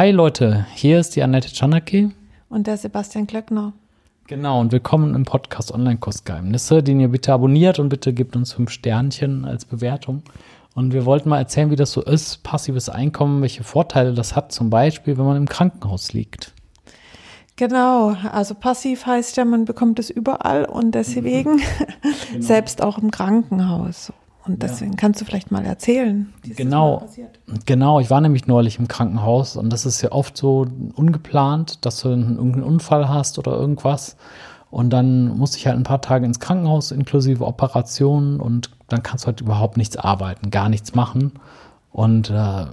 Hi 0.00 0.12
Leute, 0.12 0.64
hier 0.72 0.98
ist 0.98 1.14
die 1.14 1.22
Annette 1.22 1.50
Czanaki. 1.52 2.12
Und 2.48 2.66
der 2.66 2.78
Sebastian 2.78 3.26
Klöckner. 3.26 3.74
Genau, 4.28 4.58
und 4.58 4.72
willkommen 4.72 5.14
im 5.14 5.26
Podcast 5.26 5.74
Online-Kursgeheimnisse, 5.74 6.82
den 6.82 7.00
ihr 7.00 7.08
bitte 7.08 7.34
abonniert 7.34 7.78
und 7.78 7.90
bitte 7.90 8.14
gebt 8.14 8.34
uns 8.34 8.54
fünf 8.54 8.70
Sternchen 8.70 9.44
als 9.44 9.66
Bewertung. 9.66 10.22
Und 10.74 10.94
wir 10.94 11.04
wollten 11.04 11.28
mal 11.28 11.36
erzählen, 11.36 11.70
wie 11.70 11.76
das 11.76 11.92
so 11.92 12.00
ist, 12.00 12.42
passives 12.42 12.88
Einkommen, 12.88 13.42
welche 13.42 13.62
Vorteile 13.62 14.14
das 14.14 14.34
hat, 14.34 14.52
zum 14.52 14.70
Beispiel, 14.70 15.18
wenn 15.18 15.26
man 15.26 15.36
im 15.36 15.46
Krankenhaus 15.46 16.14
liegt. 16.14 16.54
Genau, 17.56 18.16
also 18.32 18.54
passiv 18.54 19.04
heißt 19.04 19.36
ja, 19.36 19.44
man 19.44 19.66
bekommt 19.66 19.98
es 19.98 20.08
überall 20.08 20.64
und 20.64 20.92
deswegen 20.92 21.56
mhm. 21.56 21.62
genau. 22.32 22.42
selbst 22.42 22.82
auch 22.82 22.96
im 22.96 23.10
Krankenhaus. 23.10 24.14
Und 24.46 24.62
deswegen 24.62 24.92
ja. 24.92 24.96
kannst 24.96 25.20
du 25.20 25.24
vielleicht 25.24 25.50
mal 25.50 25.64
erzählen. 25.64 26.32
Wie 26.42 26.54
genau, 26.54 27.06
genau. 27.66 28.00
Ich 28.00 28.10
war 28.10 28.20
nämlich 28.20 28.46
neulich 28.46 28.78
im 28.78 28.88
Krankenhaus 28.88 29.56
und 29.56 29.70
das 29.70 29.84
ist 29.84 30.00
ja 30.00 30.12
oft 30.12 30.36
so 30.36 30.66
ungeplant, 30.94 31.84
dass 31.84 32.00
du 32.00 32.08
irgendeinen 32.08 32.62
Unfall 32.62 33.08
hast 33.08 33.38
oder 33.38 33.52
irgendwas. 33.52 34.16
Und 34.70 34.90
dann 34.90 35.36
musste 35.36 35.58
ich 35.58 35.66
halt 35.66 35.76
ein 35.76 35.82
paar 35.82 36.00
Tage 36.00 36.24
ins 36.24 36.40
Krankenhaus 36.40 36.92
inklusive 36.92 37.44
Operationen 37.44 38.40
und 38.40 38.70
dann 38.88 39.02
kannst 39.02 39.24
du 39.24 39.26
halt 39.26 39.40
überhaupt 39.40 39.76
nichts 39.76 39.96
arbeiten, 39.96 40.50
gar 40.50 40.68
nichts 40.68 40.94
machen. 40.94 41.32
Und 41.92 42.30
äh, 42.30 42.66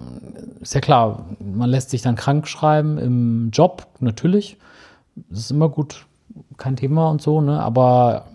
ist 0.61 0.75
ja 0.75 0.81
klar, 0.81 1.25
man 1.39 1.69
lässt 1.69 1.89
sich 1.89 2.03
dann 2.03 2.15
krank 2.15 2.47
schreiben 2.47 2.97
im 2.97 3.49
Job, 3.51 3.87
natürlich. 3.99 4.57
Das 5.29 5.39
ist 5.39 5.51
immer 5.51 5.69
gut, 5.69 6.05
kein 6.57 6.75
Thema 6.75 7.09
und 7.09 7.21
so, 7.21 7.41
ne? 7.41 7.59
Aber 7.59 8.25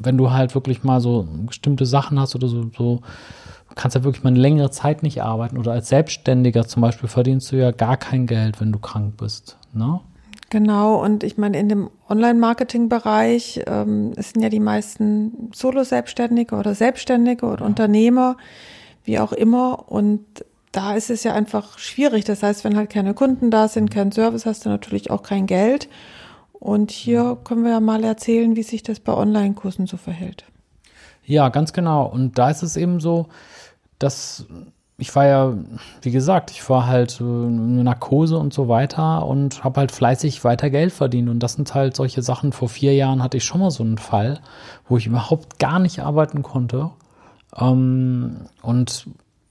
wenn 0.00 0.18
du 0.18 0.30
halt 0.30 0.54
wirklich 0.54 0.82
mal 0.84 1.00
so 1.00 1.26
bestimmte 1.46 1.86
Sachen 1.86 2.18
hast 2.18 2.34
oder 2.34 2.48
so, 2.48 2.70
so 2.76 3.00
kannst 3.78 3.94
ja 3.94 4.04
wirklich 4.04 4.24
mal 4.24 4.30
eine 4.30 4.40
längere 4.40 4.70
Zeit 4.70 5.02
nicht 5.02 5.22
arbeiten. 5.22 5.56
Oder 5.56 5.72
als 5.72 5.88
Selbstständiger 5.88 6.66
zum 6.66 6.82
Beispiel 6.82 7.08
verdienst 7.08 7.50
du 7.52 7.56
ja 7.56 7.70
gar 7.70 7.96
kein 7.96 8.26
Geld, 8.26 8.60
wenn 8.60 8.72
du 8.72 8.78
krank 8.78 9.16
bist. 9.16 9.56
Ne? 9.72 10.00
Genau, 10.50 11.02
und 11.02 11.22
ich 11.24 11.38
meine, 11.38 11.58
in 11.58 11.68
dem 11.68 11.90
Online-Marketing-Bereich 12.08 13.62
ähm, 13.66 14.12
sind 14.14 14.42
ja 14.42 14.48
die 14.48 14.60
meisten 14.60 15.50
Solo-Selbstständige 15.54 16.56
oder 16.56 16.74
Selbstständige 16.74 17.46
oder 17.46 17.60
ja. 17.60 17.66
Unternehmer, 17.66 18.36
wie 19.04 19.18
auch 19.18 19.32
immer. 19.32 19.90
Und 19.90 20.24
da 20.72 20.94
ist 20.94 21.10
es 21.10 21.22
ja 21.22 21.34
einfach 21.34 21.78
schwierig. 21.78 22.24
Das 22.24 22.42
heißt, 22.42 22.64
wenn 22.64 22.76
halt 22.76 22.90
keine 22.90 23.14
Kunden 23.14 23.50
da 23.50 23.68
sind, 23.68 23.90
kein 23.90 24.10
Service, 24.10 24.46
hast 24.46 24.64
du 24.64 24.70
natürlich 24.70 25.10
auch 25.10 25.22
kein 25.22 25.46
Geld. 25.46 25.88
Und 26.60 26.90
hier 26.90 27.38
können 27.44 27.64
wir 27.64 27.70
ja 27.70 27.80
mal 27.80 28.02
erzählen, 28.04 28.56
wie 28.56 28.62
sich 28.62 28.82
das 28.82 29.00
bei 29.00 29.14
Online-Kursen 29.14 29.86
so 29.86 29.96
verhält. 29.96 30.44
Ja, 31.24 31.50
ganz 31.50 31.72
genau. 31.72 32.06
Und 32.06 32.38
da 32.38 32.50
ist 32.50 32.62
es 32.62 32.76
eben 32.76 33.00
so, 33.00 33.26
dass 33.98 34.46
ich 35.00 35.14
war 35.14 35.26
ja, 35.26 35.54
wie 36.02 36.10
gesagt, 36.10 36.50
ich 36.50 36.68
war 36.68 36.88
halt 36.88 37.20
eine 37.20 37.84
Narkose 37.84 38.36
und 38.36 38.52
so 38.52 38.66
weiter 38.66 39.24
und 39.24 39.62
habe 39.62 39.78
halt 39.78 39.92
fleißig 39.92 40.42
weiter 40.42 40.70
Geld 40.70 40.92
verdient. 40.92 41.28
Und 41.28 41.38
das 41.38 41.52
sind 41.52 41.72
halt 41.72 41.94
solche 41.94 42.20
Sachen. 42.20 42.50
Vor 42.50 42.68
vier 42.68 42.94
Jahren 42.94 43.22
hatte 43.22 43.36
ich 43.36 43.44
schon 43.44 43.60
mal 43.60 43.70
so 43.70 43.84
einen 43.84 43.98
Fall, 43.98 44.40
wo 44.88 44.96
ich 44.96 45.06
überhaupt 45.06 45.60
gar 45.60 45.78
nicht 45.78 46.00
arbeiten 46.00 46.42
konnte. 46.42 46.90
Ähm, 47.56 48.38
und 48.62 49.06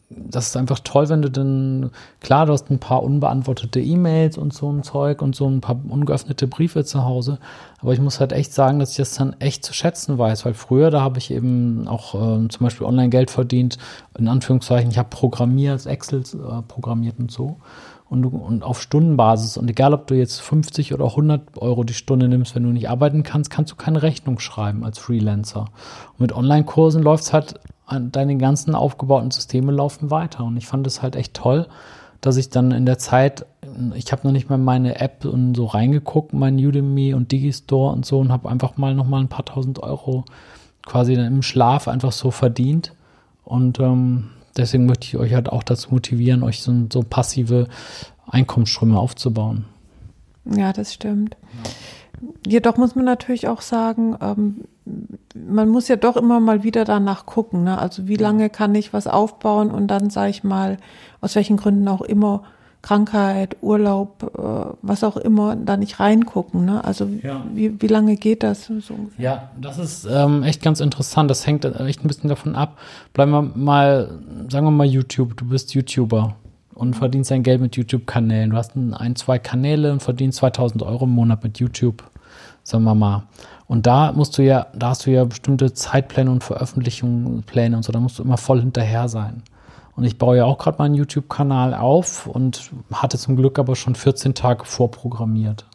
das 0.09 0.47
ist 0.47 0.57
einfach 0.57 0.79
toll, 0.79 1.09
wenn 1.09 1.21
du 1.21 1.29
dann, 1.29 1.91
klar, 2.21 2.45
du 2.45 2.53
hast 2.53 2.69
ein 2.69 2.79
paar 2.79 3.03
unbeantwortete 3.03 3.81
E-Mails 3.81 4.37
und 4.37 4.53
so 4.53 4.71
ein 4.71 4.83
Zeug 4.83 5.21
und 5.21 5.35
so 5.35 5.49
ein 5.49 5.59
paar 5.59 5.77
ungeöffnete 5.89 6.47
Briefe 6.47 6.85
zu 6.85 7.03
Hause. 7.03 7.39
Aber 7.81 7.91
ich 7.91 7.99
muss 7.99 8.21
halt 8.21 8.31
echt 8.31 8.53
sagen, 8.53 8.79
dass 8.79 8.91
ich 8.91 8.97
das 8.97 9.15
dann 9.15 9.35
echt 9.39 9.65
zu 9.65 9.73
schätzen 9.73 10.17
weiß, 10.17 10.45
weil 10.45 10.53
früher, 10.53 10.91
da 10.91 11.01
habe 11.01 11.17
ich 11.17 11.29
eben 11.31 11.89
auch 11.89 12.15
äh, 12.15 12.47
zum 12.47 12.59
Beispiel 12.59 12.87
online 12.87 13.09
Geld 13.09 13.29
verdient, 13.29 13.77
in 14.17 14.29
Anführungszeichen, 14.29 14.89
ich 14.89 14.97
habe 14.97 15.09
programmiert, 15.09 15.85
Excel 15.85 16.21
äh, 16.21 16.61
programmiert 16.67 17.19
und 17.19 17.29
so. 17.29 17.57
Und, 18.09 18.23
und 18.23 18.63
auf 18.63 18.81
Stundenbasis. 18.81 19.57
Und 19.57 19.69
egal, 19.69 19.93
ob 19.93 20.07
du 20.07 20.15
jetzt 20.15 20.39
50 20.39 20.93
oder 20.93 21.07
100 21.07 21.57
Euro 21.57 21.83
die 21.83 21.93
Stunde 21.93 22.29
nimmst, 22.29 22.55
wenn 22.55 22.63
du 22.63 22.69
nicht 22.69 22.89
arbeiten 22.89 23.23
kannst, 23.23 23.49
kannst 23.49 23.73
du 23.73 23.75
keine 23.75 24.01
Rechnung 24.01 24.39
schreiben 24.39 24.85
als 24.85 24.97
Freelancer. 24.97 25.65
Und 26.13 26.21
mit 26.21 26.31
Online-Kursen 26.31 27.03
läuft 27.03 27.25
es 27.25 27.33
halt 27.33 27.59
deine 27.89 28.37
ganzen 28.37 28.75
aufgebauten 28.75 29.31
Systeme 29.31 29.71
laufen 29.71 30.11
weiter. 30.11 30.43
Und 30.43 30.57
ich 30.57 30.67
fand 30.67 30.85
es 30.87 31.01
halt 31.01 31.15
echt 31.15 31.33
toll, 31.33 31.67
dass 32.21 32.37
ich 32.37 32.49
dann 32.49 32.71
in 32.71 32.85
der 32.85 32.97
Zeit, 32.97 33.45
ich 33.95 34.11
habe 34.11 34.25
noch 34.25 34.33
nicht 34.33 34.49
mal 34.49 34.57
meine 34.57 34.99
App 34.99 35.25
und 35.25 35.55
so 35.55 35.65
reingeguckt, 35.65 36.33
mein 36.33 36.57
Udemy 36.57 37.13
und 37.13 37.31
Digistore 37.31 37.93
und 37.93 38.05
so 38.05 38.19
und 38.19 38.31
habe 38.31 38.49
einfach 38.49 38.77
mal 38.77 38.95
noch 38.95 39.07
mal 39.07 39.19
ein 39.19 39.29
paar 39.29 39.45
tausend 39.45 39.79
Euro 39.79 40.25
quasi 40.85 41.15
dann 41.15 41.25
im 41.25 41.41
Schlaf 41.43 41.87
einfach 41.87 42.11
so 42.11 42.31
verdient. 42.31 42.93
Und 43.43 43.79
ähm, 43.79 44.29
deswegen 44.57 44.85
möchte 44.85 45.05
ich 45.05 45.17
euch 45.17 45.33
halt 45.33 45.49
auch 45.49 45.63
dazu 45.63 45.91
motivieren, 45.91 46.43
euch 46.43 46.61
so, 46.61 46.73
so 46.91 47.01
passive 47.01 47.67
Einkommensströme 48.25 48.97
aufzubauen. 48.97 49.65
Ja, 50.45 50.73
das 50.73 50.93
stimmt. 50.93 51.37
Jedoch 52.45 52.77
muss 52.77 52.95
man 52.95 53.05
natürlich 53.05 53.47
auch 53.47 53.61
sagen, 53.61 54.17
ähm, 54.21 54.61
man 55.35 55.69
muss 55.69 55.87
ja 55.87 55.95
doch 55.95 56.17
immer 56.17 56.39
mal 56.39 56.63
wieder 56.63 56.85
danach 56.85 57.25
gucken. 57.25 57.63
Ne? 57.63 57.77
Also 57.77 58.07
wie 58.07 58.15
lange 58.15 58.49
kann 58.49 58.75
ich 58.75 58.93
was 58.93 59.07
aufbauen 59.07 59.71
und 59.71 59.87
dann 59.87 60.09
sage 60.09 60.29
ich 60.29 60.43
mal, 60.43 60.77
aus 61.21 61.35
welchen 61.35 61.57
Gründen 61.57 61.87
auch 61.87 62.01
immer, 62.01 62.43
Krankheit, 62.81 63.57
Urlaub, 63.61 64.31
äh, 64.37 64.75
was 64.81 65.03
auch 65.03 65.17
immer, 65.17 65.55
da 65.55 65.77
nicht 65.77 65.99
reingucken. 65.99 66.65
Ne? 66.65 66.83
Also 66.83 67.09
ja. 67.21 67.43
wie, 67.53 67.81
wie 67.81 67.87
lange 67.87 68.15
geht 68.15 68.43
das 68.43 68.65
so? 68.65 68.95
Ja, 69.17 69.49
das 69.59 69.77
ist 69.77 70.07
ähm, 70.09 70.43
echt 70.43 70.61
ganz 70.61 70.79
interessant. 70.79 71.29
Das 71.29 71.45
hängt 71.45 71.65
echt 71.65 72.03
ein 72.03 72.07
bisschen 72.07 72.29
davon 72.29 72.55
ab. 72.55 72.77
Bleiben 73.13 73.31
wir 73.31 73.41
mal, 73.41 74.19
sagen 74.49 74.65
wir 74.65 74.71
mal 74.71 74.87
YouTube, 74.87 75.35
du 75.35 75.45
bist 75.45 75.73
YouTuber 75.73 76.35
und 76.75 76.95
verdienst 76.95 77.31
dein 77.31 77.43
Geld 77.43 77.59
mit 77.59 77.75
YouTube-Kanälen. 77.75 78.51
Du 78.51 78.57
hast 78.57 78.75
ein, 78.75 78.93
ein, 78.93 79.15
zwei 79.15 79.39
Kanäle 79.39 79.91
und 79.91 80.01
verdienst 80.01 80.37
2000 80.37 80.83
Euro 80.83 81.05
im 81.05 81.11
Monat 81.11 81.43
mit 81.43 81.59
YouTube, 81.59 82.03
sagen 82.63 82.83
wir 82.83 82.95
mal. 82.95 83.23
Und 83.67 83.85
da 83.85 84.13
musst 84.13 84.37
du 84.37 84.43
ja, 84.43 84.67
da 84.73 84.89
hast 84.89 85.05
du 85.05 85.11
ja 85.11 85.25
bestimmte 85.25 85.73
Zeitpläne 85.73 86.31
und 86.31 86.43
Veröffentlichungspläne 86.43 87.75
und 87.75 87.83
so, 87.83 87.91
da 87.91 87.99
musst 87.99 88.17
du 88.17 88.23
immer 88.23 88.37
voll 88.37 88.61
hinterher 88.61 89.09
sein. 89.09 89.43
Und 89.95 90.03
ich 90.03 90.17
baue 90.17 90.37
ja 90.37 90.45
auch 90.45 90.57
gerade 90.57 90.77
meinen 90.77 90.95
YouTube-Kanal 90.95 91.73
auf 91.73 92.27
und 92.27 92.71
hatte 92.93 93.17
zum 93.17 93.35
Glück 93.35 93.59
aber 93.59 93.75
schon 93.75 93.95
14 93.95 94.35
Tage 94.35 94.63
vorprogrammiert. 94.63 95.65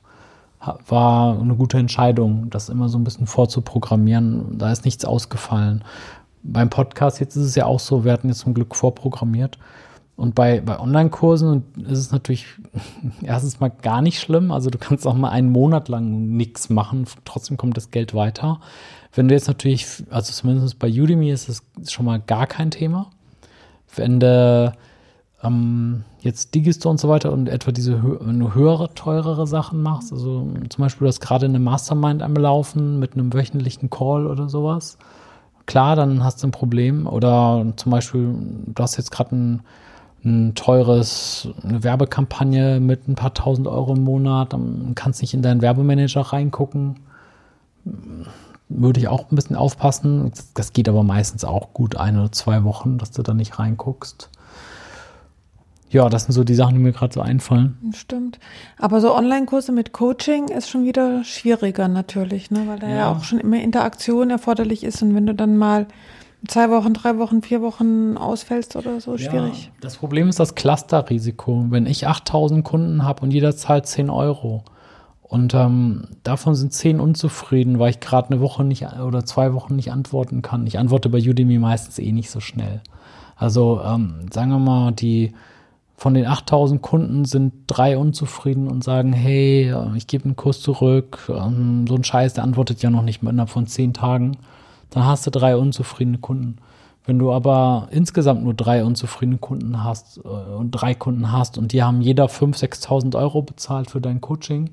War 0.86 1.41
eine 1.41 1.56
gute 1.56 1.76
Entscheidung, 1.78 2.48
das 2.48 2.69
immer 2.69 2.88
so 2.88 2.97
ein 2.97 3.04
bisschen 3.04 3.26
vorzuprogrammieren. 3.26 4.59
Da 4.59 4.70
ist 4.70 4.84
nichts 4.84 5.04
ausgefallen. 5.04 5.82
Beim 6.44 6.70
Podcast 6.70 7.19
jetzt 7.19 7.34
ist 7.34 7.47
es 7.47 7.54
ja 7.56 7.66
auch 7.66 7.80
so, 7.80 8.04
wir 8.04 8.12
hatten 8.12 8.28
jetzt 8.28 8.38
zum 8.38 8.54
Glück 8.54 8.76
vorprogrammiert. 8.76 9.59
Und 10.22 10.37
bei, 10.37 10.60
bei 10.60 10.78
Online-Kursen 10.78 11.65
ist 11.78 11.99
es 11.99 12.12
natürlich 12.12 12.47
erstens 13.22 13.59
mal 13.59 13.71
gar 13.71 14.00
nicht 14.03 14.21
schlimm. 14.21 14.53
Also 14.53 14.71
du 14.71 14.78
kannst 14.78 15.05
auch 15.05 15.15
mal 15.15 15.31
einen 15.31 15.50
Monat 15.50 15.88
lang 15.88 16.37
nichts 16.37 16.71
machen, 16.71 17.06
trotzdem 17.25 17.56
kommt 17.56 17.77
das 17.77 17.91
Geld 17.91 18.15
weiter. 18.15 18.60
Wenn 19.12 19.27
du 19.27 19.34
jetzt 19.34 19.49
natürlich, 19.49 20.05
also 20.10 20.33
zumindest 20.33 20.78
bei 20.78 20.87
Udemy 20.87 21.33
ist 21.33 21.49
es 21.49 21.65
schon 21.91 22.06
mal 22.06 22.21
gar 22.21 22.47
kein 22.47 22.71
Thema. 22.71 23.10
Wenn 23.97 24.21
du 24.21 24.72
ähm, 25.43 26.05
jetzt 26.21 26.54
Digistore 26.54 26.93
und 26.93 27.00
so 27.00 27.09
weiter 27.09 27.33
und 27.33 27.49
etwa 27.49 27.72
diese 27.72 27.94
du 27.94 28.54
höhere, 28.54 28.94
teurere 28.94 29.49
Sachen 29.49 29.83
machst, 29.83 30.12
also 30.12 30.47
zum 30.69 30.84
Beispiel 30.84 31.04
du 31.04 31.09
hast 31.09 31.21
gerade 31.21 31.47
eine 31.47 31.59
Mastermind 31.59 32.22
am 32.22 32.34
Laufen 32.34 33.00
mit 33.00 33.15
einem 33.15 33.34
wöchentlichen 33.34 33.91
Call 33.91 34.28
oder 34.28 34.49
sowas, 34.49 34.99
klar, 35.66 35.97
dann 35.97 36.22
hast 36.22 36.44
du 36.44 36.47
ein 36.47 36.53
Problem. 36.53 37.09
Oder 37.09 37.66
zum 37.75 37.91
Beispiel, 37.91 38.37
du 38.66 38.81
hast 38.81 38.97
jetzt 38.99 39.10
gerade 39.10 39.34
ein 39.34 39.62
ein 40.25 40.55
teures, 40.55 41.49
eine 41.62 41.83
Werbekampagne 41.83 42.81
mit 42.81 43.09
ein 43.09 43.15
paar 43.15 43.34
tausend 43.34 43.66
Euro 43.66 43.94
im 43.94 44.05
Monat, 44.05 44.53
dann 44.53 44.93
kannst 44.94 45.21
nicht 45.21 45.34
in 45.34 45.43
deinen 45.43 45.62
Werbemanager 45.62 46.21
reingucken. 46.21 47.00
Würde 48.69 49.00
ich 49.00 49.09
auch 49.09 49.31
ein 49.31 49.37
bisschen 49.37 49.56
aufpassen. 49.56 50.33
Das 50.55 50.72
geht 50.72 50.88
aber 50.88 51.03
meistens 51.03 51.44
auch 51.44 51.72
gut 51.75 51.97
ein 51.97 52.19
oder 52.19 52.33
zwei 52.33 52.65
Wochen, 52.65 52.99
dass 52.99 53.10
du 53.10 53.22
da 53.22 53.34
nicht 53.34 53.59
reinguckst. 53.59 54.31
Ja, 55.93 56.09
das 56.09 56.25
sind 56.25 56.33
so 56.33 56.43
die 56.43 56.54
Sachen, 56.54 56.75
die 56.75 56.81
mir 56.81 56.93
gerade 56.93 57.12
so 57.12 57.21
einfallen. 57.21 57.77
Stimmt. 57.94 58.39
Aber 58.78 59.03
so 59.03 59.15
Online-Kurse 59.15 59.72
mit 59.72 59.92
Coaching 59.92 60.48
ist 60.48 60.71
schon 60.71 60.86
wieder 60.86 61.22
schwieriger 61.22 61.86
natürlich, 61.86 62.51
ne? 62.51 62.66
weil 62.66 62.78
da 62.78 62.89
ja. 62.89 62.97
ja 62.97 63.13
auch 63.13 63.24
schon 63.24 63.39
immer 63.39 63.60
Interaktion 63.60 64.30
erforderlich 64.30 64.84
ist. 64.84 65.03
Und 65.03 65.15
wenn 65.15 65.27
du 65.27 65.34
dann 65.34 65.59
mal 65.59 65.86
zwei 66.48 66.71
Wochen, 66.71 66.94
drei 66.94 67.18
Wochen, 67.18 67.42
vier 67.42 67.62
Wochen 67.62 68.16
ausfällst 68.16 68.77
oder 68.77 69.00
so, 69.00 69.16
schwierig. 69.18 69.65
Ja, 69.65 69.71
das 69.80 69.97
Problem 69.97 70.28
ist 70.28 70.41
das 70.41 70.54
Clusterrisiko. 70.54 71.66
Wenn 71.68 71.86
ich 71.86 72.06
8000 72.06 72.65
Kunden 72.65 73.04
habe 73.04 73.22
und 73.22 73.30
jeder 73.30 73.54
zahlt 73.56 73.86
10 73.86 74.10
Euro 74.10 74.65
und 75.22 75.54
ähm, 75.54 76.09
davon 76.24 76.54
sind 76.54 76.72
10 76.72 77.00
unzufrieden, 77.00 77.78
weil 77.78 77.91
ich 77.91 78.00
gerade 78.00 78.30
eine 78.30 78.41
Woche 78.41 78.65
nicht 78.65 78.86
oder 79.06 79.24
zwei 79.24 79.54
Wochen 79.54 79.77
nicht 79.77 79.92
antworten 79.92 80.42
kann. 80.42 80.66
Ich 80.66 80.78
antworte 80.78 81.09
bei 81.09 81.18
Udemy 81.18 81.59
meistens 81.59 81.98
eh 81.98 82.12
nicht 82.12 82.30
so 82.30 82.41
schnell. 82.41 82.83
Also 83.36 83.80
ähm, 83.84 84.27
sagen 84.33 84.50
wir 84.50 84.59
mal, 84.59 84.92
die 84.92 85.33
von 85.97 86.15
den 86.15 86.27
8000 86.27 86.83
Kunden 86.83 87.24
sind 87.24 87.53
drei 87.68 87.97
unzufrieden 87.97 88.66
und 88.66 88.83
sagen, 88.83 89.12
hey, 89.12 89.71
äh, 89.71 89.97
ich 89.97 90.09
gebe 90.09 90.24
einen 90.24 90.36
Kurs 90.36 90.60
zurück. 90.60 91.30
Ähm, 91.30 91.86
so 91.88 91.95
ein 91.95 92.04
Scheiß, 92.04 92.34
der 92.34 92.45
antwortet 92.45 92.83
ja 92.83 92.91
noch 92.91 93.03
nicht 93.03 93.22
innerhalb 93.22 93.50
von 93.50 93.66
10 93.66 93.95
Tagen 93.95 94.36
dann 94.92 95.04
hast 95.04 95.27
du 95.27 95.30
drei 95.30 95.56
unzufriedene 95.56 96.18
Kunden. 96.18 96.56
Wenn 97.04 97.18
du 97.18 97.33
aber 97.33 97.89
insgesamt 97.91 98.44
nur 98.44 98.54
drei 98.54 98.84
unzufriedene 98.84 99.39
Kunden 99.39 99.83
hast 99.83 100.18
äh, 100.18 100.28
und 100.28 100.71
drei 100.71 100.94
Kunden 100.94 101.33
hast 101.33 101.59
und 101.59 101.72
die 101.72 101.83
haben 101.83 102.00
jeder 102.00 102.27
5.000, 102.27 102.86
6.000 102.86 103.18
Euro 103.18 103.42
bezahlt 103.42 103.91
für 103.91 104.00
dein 104.00 104.21
Coaching 104.21 104.71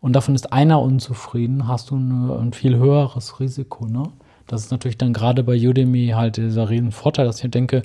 und 0.00 0.12
davon 0.14 0.34
ist 0.34 0.52
einer 0.52 0.82
unzufrieden, 0.82 1.68
hast 1.68 1.90
du 1.90 1.96
ein 1.96 2.52
viel 2.52 2.76
höheres 2.76 3.40
Risiko. 3.40 3.86
Ne? 3.86 4.02
Das 4.46 4.64
ist 4.64 4.70
natürlich 4.70 4.98
dann 4.98 5.12
gerade 5.12 5.44
bei 5.44 5.56
Udemy 5.56 6.08
halt 6.08 6.36
dieser 6.36 6.68
riesen 6.68 6.92
Vorteil, 6.92 7.24
dass 7.24 7.42
ich 7.42 7.50
denke, 7.50 7.82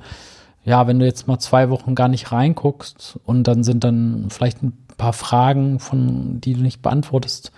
ja, 0.66 0.86
wenn 0.88 1.00
du 1.00 1.06
jetzt 1.06 1.28
mal 1.28 1.40
zwei 1.40 1.70
Wochen 1.70 1.96
gar 1.96 2.10
nicht 2.10 2.32
reinguckst 2.32 3.20
und 3.24 3.44
dann 3.44 3.64
sind 3.64 3.86
dann 3.86 4.26
vielleicht 4.30 4.64
ein 4.64 4.74
paar 4.98 5.14
Fragen, 5.14 5.80
von 5.80 6.42
die 6.42 6.56
du 6.56 6.62
nicht 6.62 6.82
beantwortest, 6.82 7.54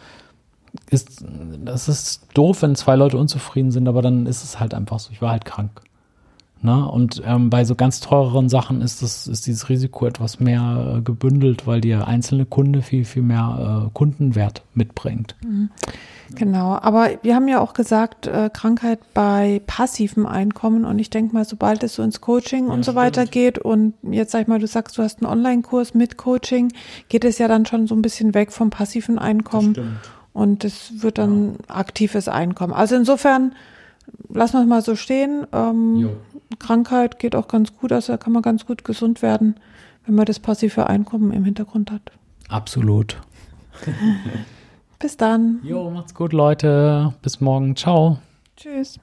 ist, 0.89 1.23
das 1.63 1.87
ist 1.87 2.27
doof, 2.33 2.61
wenn 2.61 2.75
zwei 2.75 2.95
Leute 2.95 3.17
unzufrieden 3.17 3.71
sind, 3.71 3.87
aber 3.87 4.01
dann 4.01 4.25
ist 4.25 4.43
es 4.43 4.59
halt 4.59 4.73
einfach 4.73 4.99
so, 4.99 5.11
ich 5.11 5.21
war 5.21 5.31
halt 5.31 5.45
krank. 5.45 5.81
Ne? 6.61 6.85
Und 6.85 7.21
ähm, 7.25 7.49
bei 7.49 7.63
so 7.63 7.75
ganz 7.75 8.01
teureren 8.01 8.49
Sachen 8.49 8.81
ist, 8.81 9.01
das, 9.01 9.27
ist 9.27 9.47
dieses 9.47 9.69
Risiko 9.69 10.05
etwas 10.05 10.41
mehr 10.41 10.97
äh, 10.97 11.01
gebündelt, 11.01 11.65
weil 11.65 11.79
der 11.79 12.07
einzelne 12.07 12.45
Kunde 12.45 12.81
viel, 12.81 13.05
viel 13.05 13.21
mehr 13.21 13.85
äh, 13.87 13.89
Kundenwert 13.93 14.63
mitbringt. 14.73 15.35
Mhm. 15.41 15.69
Genau, 16.35 16.77
aber 16.79 17.09
wir 17.23 17.33
haben 17.33 17.47
ja 17.47 17.59
auch 17.59 17.73
gesagt, 17.73 18.27
äh, 18.27 18.51
Krankheit 18.53 18.99
bei 19.13 19.61
passivem 19.65 20.27
Einkommen 20.27 20.85
und 20.85 20.99
ich 20.99 21.09
denke 21.09 21.33
mal, 21.33 21.45
sobald 21.45 21.81
es 21.81 21.95
so 21.95 22.03
ins 22.03 22.21
Coaching 22.21 22.67
ja, 22.67 22.73
und 22.73 22.85
so 22.85 22.93
weiter 22.93 23.25
geht 23.25 23.57
und 23.57 23.95
jetzt 24.03 24.31
sag 24.31 24.41
ich 24.41 24.47
mal, 24.47 24.59
du 24.59 24.67
sagst, 24.67 24.97
du 24.97 25.01
hast 25.01 25.23
einen 25.23 25.31
Online-Kurs 25.31 25.95
mit 25.95 26.17
Coaching, 26.17 26.71
geht 27.07 27.25
es 27.25 27.39
ja 27.39 27.47
dann 27.47 27.65
schon 27.65 27.87
so 27.87 27.95
ein 27.95 28.03
bisschen 28.03 28.35
weg 28.35 28.51
vom 28.51 28.69
passiven 28.69 29.17
Einkommen 29.17 29.99
und 30.39 30.63
es 30.63 31.03
wird 31.03 31.17
dann 31.17 31.57
ja. 31.67 31.75
aktives 31.75 32.27
Einkommen. 32.27 32.73
Also 32.73 32.95
insofern, 32.95 33.53
lassen 34.29 34.53
wir 34.53 34.61
es 34.61 34.67
mal 34.67 34.81
so 34.81 34.95
stehen. 34.95 35.45
Ähm, 35.51 36.09
Krankheit 36.59 37.19
geht 37.19 37.35
auch 37.35 37.47
ganz 37.47 37.75
gut, 37.75 37.91
also 37.91 38.13
da 38.13 38.17
kann 38.17 38.33
man 38.33 38.41
ganz 38.41 38.65
gut 38.65 38.83
gesund 38.83 39.21
werden, 39.21 39.55
wenn 40.05 40.15
man 40.15 40.25
das 40.25 40.39
passive 40.39 40.87
Einkommen 40.87 41.31
im 41.33 41.43
Hintergrund 41.43 41.91
hat. 41.91 42.11
Absolut. 42.47 43.17
Bis 44.99 45.17
dann. 45.17 45.59
Jo, 45.63 45.89
macht's 45.89 46.13
gut, 46.13 46.33
Leute. 46.33 47.13
Bis 47.21 47.39
morgen. 47.39 47.75
Ciao. 47.75 48.17
Tschüss. 48.57 48.99